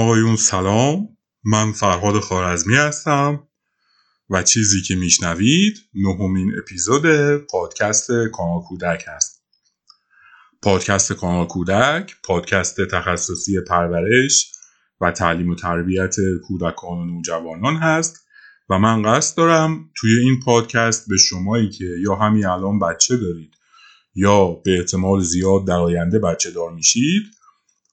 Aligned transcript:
آقایون 0.00 0.36
سلام 0.36 1.08
من 1.44 1.72
فرهاد 1.72 2.20
خارزمی 2.20 2.76
هستم 2.76 3.48
و 4.30 4.42
چیزی 4.42 4.82
که 4.82 4.96
میشنوید 4.96 5.78
نهمین 5.94 6.52
اپیزود 6.58 7.36
پادکست 7.36 8.10
کانال 8.32 8.62
کودک 8.68 9.04
هست. 9.08 9.42
پادکست 10.62 11.12
کانال 11.12 11.46
کودک 11.46 12.16
پادکست 12.24 12.80
تخصصی 12.80 13.60
پرورش 13.60 14.52
و 15.00 15.10
تعلیم 15.10 15.50
و 15.50 15.54
تربیت 15.54 16.14
کودکان 16.48 16.98
و 16.98 17.04
نوجوانان 17.04 17.76
هست 17.76 18.26
و 18.70 18.78
من 18.78 19.02
قصد 19.02 19.36
دارم 19.36 19.90
توی 19.96 20.18
این 20.18 20.40
پادکست 20.44 21.08
به 21.08 21.16
شمایی 21.16 21.70
که 21.70 21.84
یا 22.02 22.14
همین 22.14 22.46
الان 22.46 22.78
بچه 22.78 23.16
دارید 23.16 23.54
یا 24.14 24.46
به 24.46 24.78
احتمال 24.78 25.22
زیاد 25.22 25.66
در 25.66 25.78
آینده 25.78 26.18
بچه 26.18 26.50
دار 26.50 26.72
میشید 26.72 27.22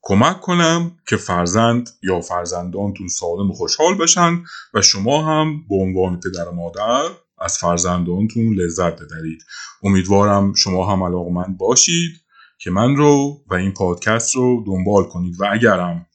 کمک 0.09 0.41
کنم 0.41 0.91
که 1.07 1.17
فرزند 1.17 1.89
یا 2.03 2.21
فرزندانتون 2.21 3.07
سالم 3.07 3.51
و 3.51 3.53
خوشحال 3.53 3.97
بشن 3.97 4.43
و 4.73 4.81
شما 4.81 5.25
هم 5.25 5.67
به 5.69 5.75
عنوان 5.75 6.19
پدر 6.19 6.49
مادر 6.49 7.03
از 7.39 7.57
فرزندانتون 7.57 8.53
لذت 8.53 8.95
ببرید. 8.95 9.43
امیدوارم 9.83 10.53
شما 10.53 10.93
هم 10.93 11.03
علاقمند 11.03 11.57
باشید 11.57 12.11
که 12.59 12.71
من 12.71 12.95
رو 12.95 13.43
و 13.47 13.53
این 13.53 13.71
پادکست 13.71 14.35
رو 14.35 14.63
دنبال 14.67 15.03
کنید 15.03 15.41
و 15.41 15.45
اگرم 15.51 16.05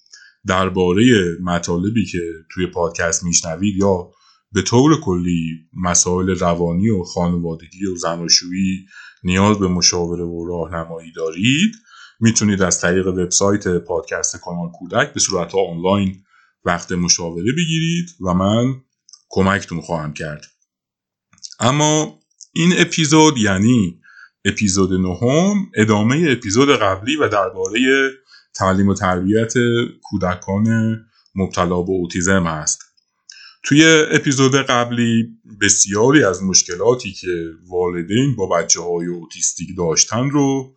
درباره 0.47 1.05
مطالبی 1.43 2.07
که 2.07 2.21
توی 2.51 2.67
پادکست 2.67 3.25
میشنوید 3.25 3.77
یا 3.77 4.11
به 4.53 4.63
طور 4.63 5.01
کلی 5.01 5.69
مسائل 5.73 6.31
روانی 6.39 6.91
و 6.91 7.03
خانوادگی 7.03 7.87
و 7.87 7.97
زناشویی 7.97 8.87
نیاز 9.25 9.59
به 9.59 9.69
مشاوره 9.69 10.25
و 10.25 10.47
راهنمایی 10.47 11.13
دارید 11.13 11.73
می‌تونید 12.23 12.63
از 12.63 12.81
طریق 12.81 13.07
وبسایت 13.07 13.69
پادکست 13.69 14.37
کانال 14.37 14.71
کودک 14.73 15.13
به 15.13 15.21
صورت 15.21 15.55
آنلاین 15.55 16.25
وقت 16.65 16.93
مشاوره 16.93 17.53
بگیرید 17.53 18.15
و 18.21 18.35
من 18.35 18.75
کمکتون 19.29 19.81
خواهم 19.81 20.13
کرد. 20.13 20.47
اما 21.61 22.19
این 22.53 22.73
اپیزود 22.77 23.39
یعنی 23.39 24.01
اپیزود 24.45 24.93
نهم 24.93 25.71
ادامه 25.75 26.27
اپیزود 26.29 26.77
قبلی 26.77 27.17
و 27.17 27.29
درباره 27.29 28.11
تعلیم 28.55 28.89
و 28.89 28.95
تربیت 28.95 29.53
کودکان 30.03 30.97
مبتلا 31.35 31.83
به 31.83 31.93
اوتیزم 31.93 32.47
است. 32.47 32.83
توی 33.65 34.07
اپیزود 34.11 34.55
قبلی 34.55 35.29
بسیاری 35.61 36.25
از 36.25 36.43
مشکلاتی 36.43 37.13
که 37.13 37.51
والدین 37.69 38.37
با 38.37 38.47
بچه 38.47 38.81
های 38.81 39.07
اوتیستیک 39.07 39.69
داشتن 39.77 40.31
رو 40.31 40.75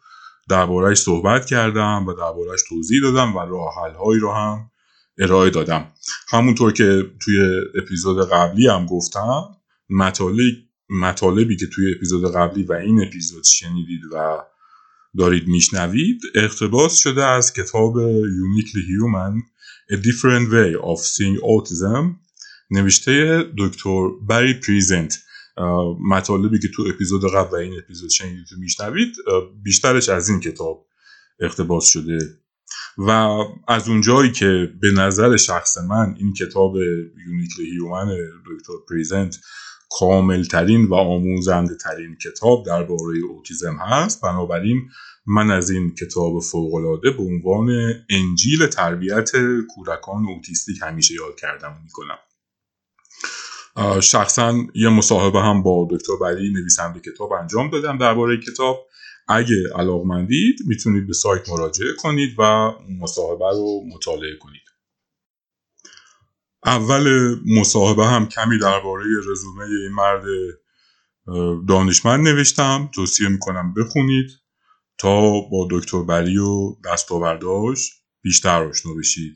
دربارهش 0.50 0.98
صحبت 0.98 1.46
کردم 1.46 2.06
و 2.08 2.14
دربارهش 2.14 2.62
توضیح 2.70 3.02
دادم 3.02 3.36
و 3.36 3.40
راه 3.40 3.74
هایی 4.06 4.20
رو 4.20 4.32
هم 4.32 4.72
ارائه 5.18 5.50
دادم. 5.50 5.92
همونطور 6.30 6.74
که 6.74 7.04
توی 7.20 7.40
اپیزود 7.82 8.30
قبلی 8.30 8.68
هم 8.68 8.86
گفتم 8.86 9.44
مطالب 9.90 10.56
مطالبی 10.90 11.58
که 11.58 11.68
توی 11.68 11.94
اپیزود 11.96 12.36
قبلی 12.36 12.64
و 12.64 12.74
این 12.74 13.04
اپیزود 13.08 13.44
شنیدید 13.44 14.02
و 14.12 14.44
دارید 15.18 15.48
میشنوید 15.48 16.22
اقتباس 16.36 16.98
شده 16.98 17.26
از 17.26 17.54
کتاب 17.54 17.94
Uniquely 18.24 18.86
Human 18.92 19.42
A 19.92 19.96
Different 19.96 20.50
Way 20.52 20.82
of 20.82 21.00
Seeing 21.00 21.40
Autism 21.42 22.26
نوشته 22.72 23.44
دکتر 23.58 24.08
بری 24.28 24.54
پریزنت 24.54 25.18
مطالبی 26.10 26.60
که 26.60 26.68
تو 26.76 26.84
اپیزود 26.94 27.34
قبل 27.34 27.52
و 27.52 27.56
این 27.56 27.74
اپیزود 27.84 28.10
شنیدید 28.10 28.54
و 28.54 28.60
میشنوید 28.60 29.16
بیشترش 29.64 30.10
از 30.10 30.30
این 30.30 30.40
کتاب 30.40 30.88
اقتباس 31.40 31.86
شده. 31.86 32.18
و 32.98 33.10
از 33.68 33.90
اونجایی 33.90 34.32
که 34.32 34.70
به 34.82 34.92
نظر 34.92 35.38
شخص 35.38 35.78
من 35.78 36.16
این 36.20 36.34
کتاب 36.34 36.76
Uniquely 37.28 37.66
Human 37.72 38.08
دکتر 38.46 38.74
پریزنت 38.90 39.38
کاملترین 40.00 40.86
و 40.86 40.96
آموزنده 40.96 41.76
ترین 41.76 42.16
کتاب 42.16 42.66
درباره 42.66 43.18
اوتیزم 43.30 43.76
هست 43.76 44.22
بنابراین 44.22 44.90
من 45.28 45.52
از 45.52 45.70
این 45.70 45.96
کتاب 45.96 46.40
فوقالعاده 46.40 47.12
به 47.12 47.24
عنوان 47.24 47.94
انجیل 48.10 48.68
تربیت 48.68 49.32
کودکان 49.76 50.26
اوتیستیک 50.26 50.78
همیشه 50.82 51.14
یاد 51.14 51.36
کردم 51.40 51.82
می‌کنم. 51.84 52.18
شخصا 54.02 54.54
یه 54.76 54.90
مصاحبه 54.90 55.40
هم 55.42 55.64
با 55.64 55.88
دکتر 55.92 56.14
بری 56.22 56.54
نویسنده 56.54 57.00
کتاب 57.00 57.32
انجام 57.34 57.70
دادم 57.70 57.98
درباره 57.98 58.38
کتاب. 58.38 58.88
اگه 59.28 59.56
علاقمندید 59.76 60.56
می‌تونید 60.68 61.08
به 61.08 61.14
سایت 61.14 61.50
مراجعه 61.50 61.94
کنید 61.98 62.36
و 62.38 62.72
مصاحبه 63.02 63.46
رو 63.46 63.82
مطالعه 63.94 64.38
کنید. 64.38 64.62
اول 66.66 67.36
مصاحبه 67.46 68.06
هم 68.06 68.28
کمی 68.28 68.60
درباره 68.60 69.06
رزومه 69.32 69.66
این 69.66 69.92
مرد 69.92 70.24
دانشمند 71.68 72.28
نوشتم. 72.28 72.90
توصیه 72.96 73.30
می‌کنم 73.30 73.74
بخونید 73.74 74.30
تا 74.98 75.32
با 75.52 75.68
دکتر 75.72 76.04
بری 76.04 76.38
و 76.38 76.76
دستاورداش 76.86 77.92
بیشتر 78.22 78.64
آشنا 78.64 78.94
بشید. 78.94 79.36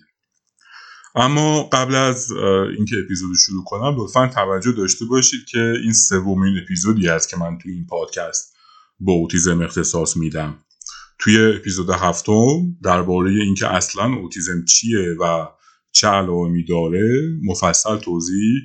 اما 1.16 1.64
قبل 1.64 1.96
از 1.96 2.32
اینکه 2.78 2.96
اپیزود 3.06 3.38
شروع 3.38 3.64
کنم 3.64 3.96
لطفا 3.98 4.28
توجه 4.28 4.72
داشته 4.72 5.06
باشید 5.06 5.46
که 5.46 5.74
این 5.84 5.94
سومین 5.94 6.58
اپیزودی 6.64 7.10
است 7.10 7.30
که 7.30 7.38
من 7.38 7.58
توی 7.58 7.74
این 7.74 7.86
پادکست 7.86 8.56
با 9.00 9.14
اوتیزم 9.14 9.62
اختصاص 9.62 10.18
میدم. 10.18 10.58
توی 11.20 11.56
اپیزود 11.56 11.90
هفتم 11.90 12.78
درباره 12.84 13.32
اینکه 13.32 13.68
اصلا 13.68 14.04
اوتیزم 14.04 14.66
چیه 14.66 15.16
و 15.20 15.48
چه 15.92 16.08
علائمی 16.08 16.66
داره 16.66 17.30
مفصل 17.44 17.98
توضیح 17.98 18.62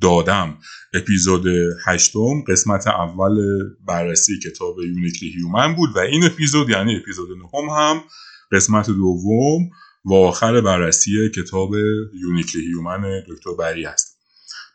دادم. 0.00 0.58
اپیزود 0.94 1.46
هشتم 1.86 2.42
قسمت 2.48 2.86
اول 2.86 3.40
بررسی 3.86 4.38
کتاب 4.38 4.78
Uniquely 4.80 5.32
Human 5.32 5.74
بود 5.74 5.96
و 5.96 5.98
این 5.98 6.24
اپیزود 6.24 6.70
یعنی 6.70 6.96
اپیزود 6.96 7.28
نهم 7.38 7.68
هم 7.68 8.04
قسمت 8.52 8.86
دوم 8.90 9.70
و 10.04 10.14
آخر 10.14 10.60
بررسی 10.60 11.30
کتاب 11.36 11.74
Uniquely 12.14 12.62
Human 12.62 13.22
دکتر 13.28 13.54
بری 13.58 13.84
هست. 13.84 14.18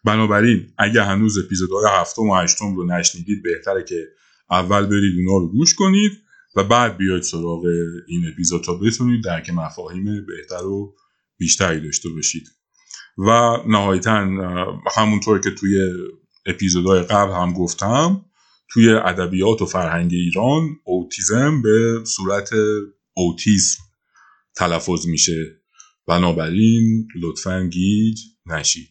بنابراین 0.03 0.73
اگر 0.77 1.01
هنوز 1.01 1.37
اپیزودهای 1.37 1.85
هفتم 1.91 2.21
و 2.21 2.35
هشتم 2.35 2.75
رو 2.75 2.85
نشنیدید 2.85 3.43
بهتره 3.43 3.83
که 3.83 4.07
اول 4.51 4.85
برید 4.85 5.19
اونا 5.19 5.37
رو 5.37 5.51
گوش 5.51 5.75
کنید 5.75 6.11
و 6.55 6.63
بعد 6.63 6.97
بیاید 6.97 7.23
سراغ 7.23 7.65
این 8.07 8.27
اپیزود 8.33 8.63
تا 8.63 8.73
بتونید 8.73 9.23
درک 9.23 9.49
مفاهیم 9.49 10.25
بهتر 10.25 10.65
و 10.65 10.95
بیشتری 11.37 11.81
داشته 11.81 12.09
باشید. 12.09 12.47
و 13.17 13.57
نهایتا 13.67 14.27
همونطور 14.95 15.39
که 15.39 15.51
توی 15.51 15.91
اپیزودهای 16.45 17.03
قبل 17.03 17.31
هم 17.31 17.53
گفتم 17.53 18.25
توی 18.69 18.89
ادبیات 18.89 19.61
و 19.61 19.65
فرهنگ 19.65 20.13
ایران 20.13 20.79
اوتیزم 20.83 21.61
به 21.61 22.03
صورت 22.05 22.49
اوتیسم 23.13 23.86
تلفظ 24.57 25.07
میشه. 25.07 25.61
بنابراین 26.07 27.07
لطفا 27.21 27.69
گیج 27.73 28.19
نشید. 28.45 28.89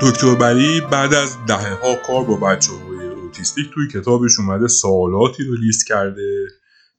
دکتر 0.00 0.34
بری 0.34 0.80
بعد 0.80 1.14
از 1.14 1.36
دهه 1.46 1.74
ها 1.74 1.94
کار 1.94 2.24
با 2.24 2.36
بچه 2.36 2.72
های 2.72 3.08
اوتیستیک 3.08 3.70
توی 3.74 3.88
کتابش 3.88 4.38
اومده 4.38 4.68
سوالاتی 4.68 5.44
رو 5.44 5.54
لیست 5.54 5.86
کرده 5.86 6.46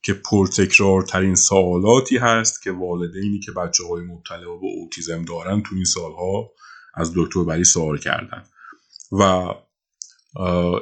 که 0.01 0.13
پرتکرارترین 0.13 1.35
سوالاتی 1.35 2.17
هست 2.17 2.61
که 2.61 2.71
والدینی 2.71 3.39
که 3.39 3.51
بچه 3.51 3.83
های 3.89 4.03
مبتلا 4.03 4.55
به 4.55 4.67
اوتیزم 4.77 5.25
دارن 5.25 5.61
تو 5.61 5.75
این 5.75 5.85
سالها 5.85 6.51
از 6.93 7.11
دکتر 7.15 7.43
بری 7.43 7.63
سوال 7.63 7.97
کردن. 7.97 8.43
و 9.11 9.53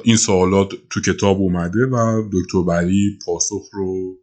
این 0.04 0.16
سوالات 0.16 0.72
تو 0.90 1.00
کتاب 1.00 1.36
اومده 1.36 1.86
و 1.86 2.22
دکتر 2.32 2.62
بری 2.62 3.18
پاسخ 3.26 3.62
رو 3.72 4.16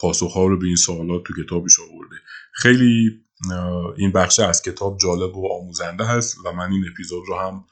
پاسخ 0.00 0.32
ها 0.32 0.46
رو 0.46 0.58
به 0.58 0.66
این 0.66 0.76
سوالات 0.76 1.22
تو 1.24 1.42
کتابش 1.44 1.80
آورده. 1.80 2.16
خیلی 2.52 3.25
این 3.96 4.12
بخش 4.12 4.38
از 4.40 4.62
کتاب 4.62 4.98
جالب 4.98 5.36
و 5.36 5.52
آموزنده 5.52 6.04
هست 6.04 6.36
و 6.44 6.52
من 6.52 6.72
این 6.72 6.84
اپیزود 6.92 7.22
رو 7.28 7.38
هم 7.38 7.64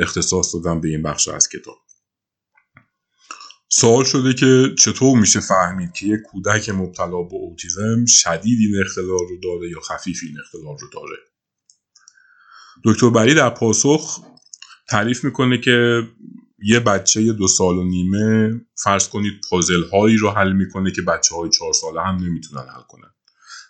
اختصاص 0.00 0.54
دادم 0.54 0.80
به 0.80 0.88
این 0.88 1.02
بخش 1.02 1.28
از 1.28 1.48
کتاب. 1.48 1.76
سوال 3.68 4.04
شده 4.04 4.34
که 4.34 4.74
چطور 4.78 5.18
میشه 5.18 5.40
فهمید 5.40 5.92
که 5.92 6.06
یک 6.06 6.20
کودک 6.22 6.68
مبتلا 6.68 7.22
به 7.22 7.34
اوتیزم 7.34 8.04
شدید 8.06 8.58
این 8.60 8.82
اختلال 8.86 9.28
رو 9.28 9.40
داره 9.42 9.70
یا 9.70 9.80
خفیف 9.80 10.20
این 10.22 10.36
اختلال 10.40 10.78
رو 10.78 10.88
داره؟ 10.92 11.16
دکتر 12.84 13.10
بری 13.10 13.34
در 13.34 13.50
پاسخ 13.50 14.20
تعریف 14.88 15.24
می‌کنه 15.24 15.58
که 15.58 16.02
یه 16.58 16.80
بچه 16.80 17.32
دو 17.32 17.48
سال 17.48 17.74
و 17.74 17.84
نیمه 17.84 18.60
فرض 18.82 19.08
کنید 19.08 19.32
پازل 19.50 19.84
هایی 19.92 20.16
رو 20.16 20.30
حل 20.30 20.52
می‌کنه 20.52 20.90
که 20.90 21.02
بچه 21.02 21.34
های 21.34 21.50
چهار 21.50 21.72
ساله 21.72 22.02
هم 22.02 22.16
نمی‌تونن 22.16 22.62
حل 22.62 22.82
کنن. 22.88 23.10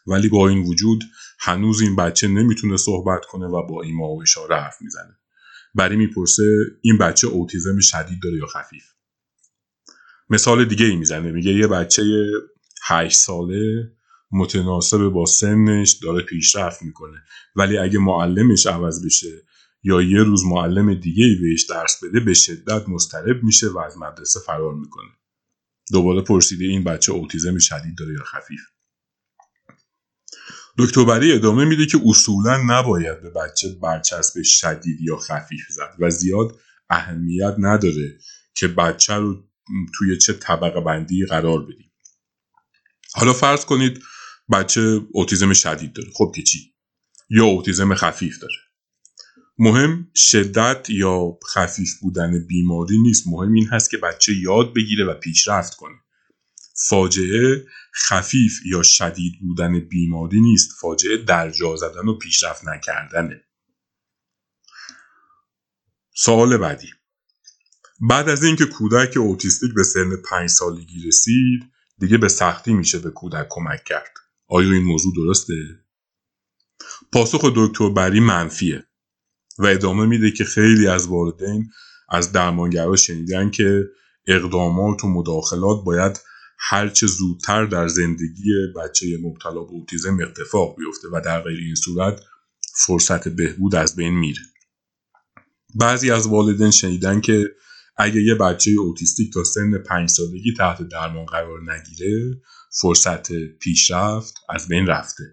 ولی 0.07 0.29
با 0.29 0.49
این 0.49 0.59
وجود 0.59 1.05
هنوز 1.41 1.81
این 1.81 1.97
بچه 1.97 2.29
نمی‌تونه 2.29 2.77
صحبت 2.77 3.25
کنه 3.25 3.47
و 3.47 3.67
با 3.67 3.83
ایما 3.83 4.09
و 4.09 4.23
اشاره 4.23 4.57
حرف 4.57 4.77
می‌زنه. 4.83 5.19
بری 5.75 5.97
می‌پرسه 5.97 6.43
این 6.83 6.99
بچه 6.99 7.27
اوتیزم 7.27 7.81
شدید 7.81 8.23
داره 8.23 8.37
یا 8.37 8.47
خفیف؟ 8.47 8.85
مثال 10.31 10.65
دیگه 10.65 10.87
ای 10.87 10.97
می‌زنه. 10.97 11.33
میگه 11.33 11.53
یه 11.53 11.67
بچه 11.67 12.03
هشت 12.87 13.17
ساله 13.17 13.93
متناسب 14.33 15.09
با 15.09 15.27
سنش 15.27 15.93
داره 15.93 16.23
پیشرفت 16.23 16.83
می‌کنه. 16.83 17.23
ولی 17.57 17.79
اگه 17.79 17.99
معلمش 17.99 18.67
عوض 18.67 19.07
بشه 19.07 19.43
یا 19.83 20.03
یه 20.03 20.23
روز 20.23 20.45
معلم 20.45 20.95
دیگه 20.95 21.25
ای 21.25 21.35
بهش 21.35 21.65
درس 21.65 22.05
بده 22.05 22.21
به 22.21 22.35
شدت 22.35 22.89
مسترب 22.89 23.43
میشه 23.43 23.69
و 23.69 23.79
از 23.79 23.99
مدرسه 23.99 24.41
فرار 24.41 24.75
می‌کنه. 24.75 25.11
دوباره 25.93 26.21
پرسیده 26.21 26.65
این 26.65 26.85
بچه 26.85 27.13
اوتیزم 27.13 27.59
شدید 27.59 27.99
داره 27.99 28.13
یا 28.13 28.25
خفیف؟ 28.25 28.61
دکتر 30.79 31.05
بری 31.05 31.32
ادامه 31.32 31.65
میده 31.65 31.87
که 31.87 32.00
اصولا 32.05 32.62
نباید 32.67 33.23
به 33.23 33.31
بچه 33.31 33.69
برچسب 33.82 34.43
شدید 34.43 35.00
یا 35.00 35.17
خفیف 35.17 35.69
زد 35.71 35.97
و 35.99 36.11
زیاد 36.11 36.59
اهمیت 36.91 37.55
نداره 37.59 38.19
که 38.55 38.69
بچه 38.69 39.15
رو 39.15 39.44
توی 39.94 40.19
چه 40.19 40.32
طبقه 40.32 40.81
بندی 40.81 41.26
قرار 41.26 41.62
بدیم. 41.62 41.93
حالا 43.15 43.32
فرض 43.32 43.65
کنید 43.65 44.03
بچه 44.53 45.00
اوتیزم 45.12 45.53
شدید 45.53 45.93
داره. 45.93 46.11
خب 46.15 46.32
که 46.37 46.43
چی؟ 46.43 46.75
یا 47.31 47.44
اوتیزم 47.44 47.94
خفیف 47.94 48.38
داره. 48.38 48.55
مهم 49.59 50.11
شدت 50.15 50.91
یا 50.91 51.38
خفیف 51.55 51.99
بودن 52.00 52.47
بیماری 52.47 52.99
نیست. 52.99 53.25
مهم 53.26 53.53
این 53.53 53.67
هست 53.67 53.91
که 53.91 53.97
بچه 53.97 54.32
یاد 54.43 54.75
بگیره 54.75 55.05
و 55.05 55.15
پیشرفت 55.15 55.75
کنه. 55.75 56.04
فاجعه 56.75 57.67
خفیف 57.94 58.67
یا 58.67 58.82
شدید 58.82 59.32
بودن 59.41 59.81
بیماری 59.81 60.41
نیست. 60.41 60.71
فاجعه 60.81 61.17
درجا 61.17 61.76
زدن 61.76 62.09
و 62.09 62.19
پیشرفت 62.19 62.65
نکردنه. 62.65 63.44
سوال 66.15 66.56
بعدی. 66.56 66.88
بعد 68.00 68.29
از 68.29 68.44
اینکه 68.44 68.67
کودک 68.67 69.17
اوتیستیک 69.17 69.75
به 69.75 69.82
سن 69.82 70.17
پنج 70.31 70.50
سالگی 70.50 71.09
رسید 71.09 71.62
دیگه 71.99 72.19
به 72.19 72.29
سختی 72.29 72.73
میشه 72.73 72.99
به 72.99 73.11
کودک 73.11 73.47
کمک 73.50 73.85
کرد. 73.85 74.15
آیا 74.49 74.73
این 74.73 74.82
موضوع 74.82 75.12
درسته؟ 75.17 75.85
پاسخ 77.12 77.53
دکتر 77.56 77.88
بری 77.88 78.21
منفیه 78.21 78.87
و 79.59 79.67
ادامه 79.67 80.06
میده 80.06 80.31
که 80.31 80.44
خیلی 80.44 80.87
از 80.87 81.06
والدین 81.06 81.71
از 82.09 82.32
درمانگرا 82.32 82.97
شنیدن 82.97 83.50
که 83.50 83.85
اقدامات 84.26 85.05
و 85.05 85.09
مداخلات 85.09 85.85
باید 85.85 86.21
هرچه 86.59 87.06
زودتر 87.06 87.67
در 87.67 87.89
زندگی 87.89 88.51
بچه 88.77 89.06
مبتلا 89.23 89.65
به 89.65 89.73
اوتیزم 89.73 90.19
اتفاق 90.21 90.77
بیفته 90.77 91.09
و 91.12 91.21
در 91.25 91.41
غیر 91.41 91.59
این 91.59 91.75
صورت 91.75 92.21
فرصت 92.87 93.29
بهبود 93.29 93.75
از 93.75 93.97
بین 93.97 94.15
میره. 94.19 94.43
بعضی 95.75 96.11
از 96.11 96.27
والدین 96.27 96.71
شنیدن 96.71 97.21
که 97.21 97.51
اگه 97.97 98.23
یه 98.23 98.35
بچه 98.35 98.71
اوتیستیک 98.71 99.33
تا 99.33 99.45
سن 99.45 99.79
پنج 99.79 100.09
سالگی 100.09 100.55
تحت 100.59 100.89
درمان 100.89 101.27
قرار 101.27 101.73
نگیره 101.73 102.41
فرصت 102.81 103.33
پیشرفت 103.33 104.35
از 104.49 104.69
بین 104.69 104.87
رفته. 104.87 105.25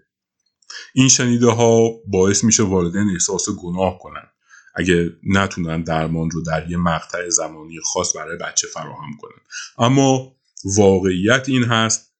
این 0.94 1.08
شنیده 1.08 1.46
ها 1.46 1.88
باعث 2.06 2.44
میشه 2.44 2.62
والدین 2.62 3.10
احساس 3.12 3.48
گناه 3.48 3.98
کنن. 3.98 4.28
اگه 4.74 5.10
نتونن 5.22 5.82
درمان 5.82 6.30
رو 6.30 6.42
در 6.42 6.70
یه 6.70 6.76
مقطع 6.76 7.28
زمانی 7.28 7.80
خاص 7.84 8.16
برای 8.16 8.38
بچه 8.38 8.66
فراهم 8.74 9.16
کنن. 9.20 9.40
اما 9.78 10.36
واقعیت 10.64 11.44
این 11.48 11.64
هست 11.64 12.12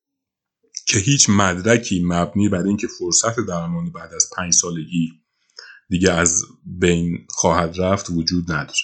که 0.86 0.98
هیچ 0.98 1.30
مدرکی 1.30 2.02
مبنی 2.04 2.48
بر 2.48 2.62
اینکه 2.62 2.86
فرصت 2.98 3.40
درمان 3.40 3.92
بعد 3.92 4.14
از 4.14 4.30
پنج 4.36 4.52
سالگی 4.54 5.12
دیگه 5.88 6.12
از 6.12 6.44
بین 6.64 7.26
خواهد 7.28 7.80
رفت 7.80 8.10
وجود 8.10 8.52
نداره. 8.52 8.78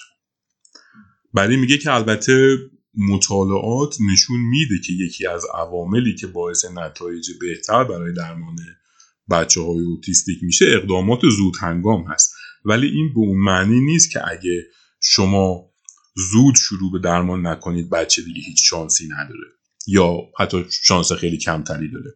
برای 1.33 1.55
میگه 1.55 1.77
که 1.77 1.93
البته 1.93 2.57
مطالعات 2.97 3.97
نشون 4.11 4.39
میده 4.39 4.79
که 4.85 4.93
یکی 4.93 5.27
از 5.27 5.45
عواملی 5.53 6.15
که 6.15 6.27
باعث 6.27 6.65
نتایج 6.65 7.31
بهتر 7.41 7.83
برای 7.83 8.13
درمان 8.13 8.55
بچه 9.31 9.61
های 9.61 9.79
اوتیستیک 9.79 10.43
میشه 10.43 10.65
اقدامات 10.65 11.19
زود 11.37 11.53
هنگام 11.61 12.03
هست. 12.03 12.33
ولی 12.65 12.87
این 12.87 13.13
به 13.13 13.19
اون 13.19 13.37
معنی 13.37 13.79
نیست 13.79 14.11
که 14.11 14.27
اگه 14.31 14.65
شما 15.01 15.68
زود 16.31 16.55
شروع 16.55 16.91
به 16.91 16.99
درمان 16.99 17.47
نکنید 17.47 17.89
بچه 17.89 18.21
دیگه 18.21 18.41
هیچ 18.41 18.69
شانسی 18.69 19.07
نداره. 19.07 19.47
یا 19.87 20.17
حتی 20.39 20.65
شانس 20.69 21.11
خیلی 21.11 21.37
کمتری 21.37 21.91
داره. 21.91 22.15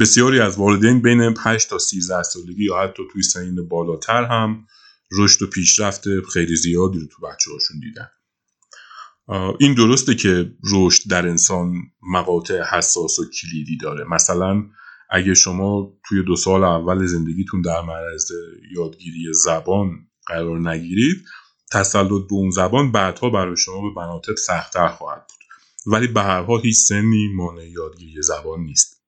بسیاری 0.00 0.40
از 0.40 0.58
والدین 0.58 1.02
بین 1.02 1.34
8 1.38 1.70
تا 1.70 1.78
13 1.78 2.22
سالگی 2.22 2.64
یا 2.64 2.82
حتی 2.82 3.02
توی 3.12 3.22
سنین 3.22 3.68
بالاتر 3.68 4.24
هم 4.24 4.66
رشد 5.12 5.42
و 5.42 5.46
پیشرفت 5.46 6.04
خیلی 6.32 6.56
زیادی 6.56 6.98
رو 6.98 7.06
تو 7.06 7.26
بچه 7.26 7.50
هاشون 7.50 7.80
دیدن 7.80 8.08
این 9.58 9.74
درسته 9.74 10.14
که 10.14 10.52
رشد 10.72 11.10
در 11.10 11.28
انسان 11.28 11.72
مقاطع 12.12 12.62
حساس 12.62 13.18
و 13.18 13.24
کلیدی 13.30 13.76
داره. 13.76 14.04
مثلا 14.04 14.64
اگه 15.10 15.34
شما 15.34 15.92
توی 16.08 16.22
دو 16.22 16.36
سال 16.36 16.64
اول 16.64 17.06
زندگیتون 17.06 17.60
در 17.60 17.80
معرض 17.80 18.30
یادگیری 18.76 19.32
زبان 19.32 19.90
قرار 20.26 20.70
نگیرید 20.70 21.24
تسلط 21.72 22.22
به 22.28 22.34
اون 22.34 22.50
زبان 22.50 22.92
بعدها 22.92 23.30
برای 23.30 23.56
شما 23.56 23.80
به 23.80 24.00
مناطق 24.00 24.36
سختتر 24.36 24.88
خواهد 24.88 25.26
بود. 25.28 25.38
ولی 25.94 26.06
به 26.06 26.22
هر 26.22 26.42
حال 26.42 26.60
هیچ 26.60 26.76
سنی 26.76 27.28
مانع 27.34 27.68
یادگیری 27.68 28.22
زبان 28.22 28.60
نیست. 28.60 29.02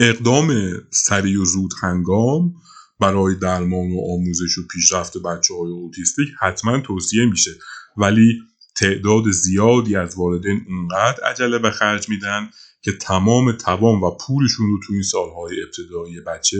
اقدام 0.00 0.72
سریع 0.90 1.40
و 1.40 1.44
زود 1.44 1.72
هنگام 1.82 2.54
برای 3.00 3.34
درمان 3.34 3.92
و 3.92 4.00
آموزش 4.14 4.58
و 4.58 4.66
پیشرفت 4.66 5.18
بچه 5.18 5.54
های 5.54 5.70
اوتیستیک 5.70 6.28
حتما 6.40 6.80
توصیه 6.80 7.26
میشه. 7.26 7.50
ولی 7.96 8.42
تعداد 8.76 9.30
زیادی 9.30 9.96
از 9.96 10.18
والدین 10.18 10.66
اونقدر 10.68 11.24
عجله 11.24 11.58
به 11.58 11.70
خرج 11.70 12.08
میدن 12.08 12.50
که 12.82 12.92
تمام 12.92 13.52
توان 13.52 14.00
و 14.00 14.10
پولشون 14.10 14.66
رو 14.66 14.80
تو 14.86 14.92
این 14.92 15.02
سالهای 15.02 15.62
ابتدایی 15.62 16.20
بچه 16.20 16.58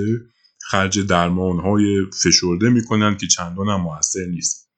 خرج 0.70 1.00
درمانهای 1.00 2.06
فشرده 2.22 2.68
می‌کنن 2.68 3.16
که 3.16 3.26
چندان 3.26 3.68
هم 3.68 3.80
موثر 3.80 4.26
نیست. 4.30 4.68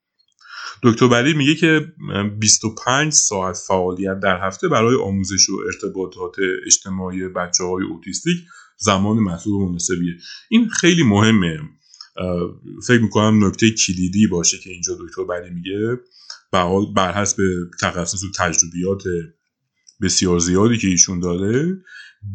دکتر 0.83 1.07
بری 1.07 1.33
میگه 1.33 1.55
که 1.55 1.93
25 2.39 3.13
ساعت 3.13 3.57
فعالیت 3.67 4.19
در 4.19 4.47
هفته 4.47 4.67
برای 4.67 4.95
آموزش 4.95 5.49
و 5.49 5.53
ارتباطات 5.65 6.35
اجتماعی 6.65 7.27
بچه 7.27 7.63
های 7.63 7.85
اوتیستیک 7.85 8.37
زمان 8.77 9.17
محسوب 9.17 9.69
مناسبیه. 9.69 10.13
این 10.49 10.69
خیلی 10.69 11.03
مهمه. 11.03 11.59
فکر 12.87 13.01
می‌کنم 13.01 13.47
نکته 13.47 13.71
کلیدی 13.71 14.27
باشه 14.27 14.57
که 14.57 14.69
اینجا 14.69 14.97
دکتر 14.99 15.23
بری 15.23 15.49
میگه. 15.49 15.99
بر 16.95 17.11
حسب 17.21 17.37
تخصص 17.81 18.23
و 18.23 18.27
تجربیات 18.37 19.03
بسیار 20.01 20.39
زیادی 20.39 20.77
که 20.77 20.87
ایشون 20.87 21.19
داره 21.19 21.77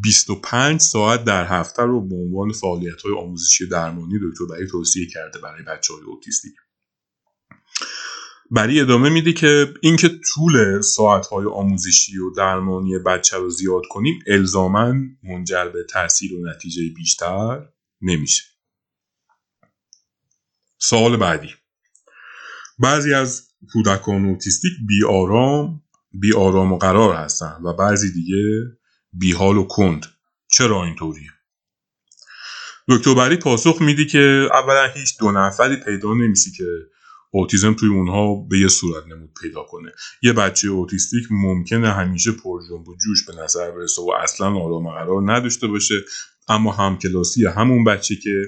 25 0.03 0.81
ساعت 0.81 1.25
در 1.25 1.47
هفته 1.47 1.83
رو 1.83 2.09
به 2.09 2.17
عنوان 2.17 2.53
فعالیت 2.53 3.03
های 3.03 3.13
آموزشی 3.13 3.69
درمانی 3.69 4.15
دکتر 4.23 4.45
بری 4.51 4.67
توصیه 4.67 5.07
کرده 5.07 5.39
برای 5.39 5.63
بچه 5.63 5.95
های 5.95 6.03
اوتیستیک. 6.03 6.53
بری 8.51 8.81
ادامه 8.81 9.09
میده 9.09 9.33
که 9.33 9.75
اینکه 9.83 10.09
طول 10.35 10.81
ساعت 10.81 11.27
های 11.27 11.47
آموزشی 11.47 12.19
و 12.19 12.31
درمانی 12.31 12.99
بچه 12.99 13.37
رو 13.37 13.51
زیاد 13.51 13.83
کنیم 13.91 14.19
الزاما 14.27 14.95
منجر 15.23 15.69
به 15.69 15.85
تاثیر 15.91 16.35
و 16.35 16.51
نتیجه 16.51 16.83
بیشتر 16.97 17.69
نمیشه. 18.01 18.43
سوال 20.79 21.17
بعدی. 21.17 21.55
بعضی 22.79 23.15
از 23.15 23.49
کودکان 23.73 24.25
اوتیستیک 24.25 24.73
بی 24.89 25.05
آرام 25.05 25.83
بی 26.13 26.33
آرام 26.33 26.73
و 26.73 26.79
قرار 26.79 27.15
هستن 27.15 27.61
و 27.65 27.73
بعضی 27.73 28.13
دیگه 28.13 28.80
بی 29.13 29.33
حال 29.33 29.57
و 29.57 29.65
کند. 29.65 30.07
چرا 30.53 30.85
اینطوریه؟ 30.85 31.31
دکتر 32.89 33.15
بری 33.15 33.37
پاسخ 33.37 33.83
میده 33.83 34.07
که 34.07 34.49
اولا 34.53 34.87
هیچ 34.95 35.19
دو 35.19 35.31
نفری 35.31 35.77
پیدا 35.77 36.15
نمیشه 36.15 36.51
که 36.57 36.65
اوتیزم 37.31 37.75
توی 37.75 37.89
اونها 37.89 38.35
به 38.35 38.59
یه 38.59 38.69
صورت 38.69 39.07
نمود 39.07 39.31
پیدا 39.41 39.63
کنه. 39.63 39.93
یه 40.23 40.33
بچه 40.33 40.69
اوتیستیک 40.69 41.25
ممکنه 41.31 41.93
همیشه 41.93 42.33
پر 42.33 42.61
جنب 42.69 42.89
و 42.89 42.97
جوش 42.97 43.27
به 43.27 43.43
نظر 43.43 43.71
برسه 43.71 44.03
و 44.03 44.11
اصلا 44.23 44.47
آرام 44.47 44.91
قرار 44.91 45.33
نداشته 45.33 45.67
باشه 45.67 45.95
اما 46.49 46.73
همکلاسی 46.73 47.47
همون 47.47 47.85
بچه 47.85 48.17
که 48.17 48.45